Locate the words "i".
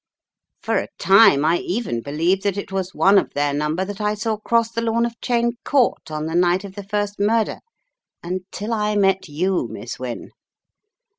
1.45-1.59, 4.01-4.15, 8.73-8.95